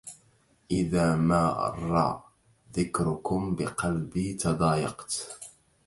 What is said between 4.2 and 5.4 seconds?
تضايقت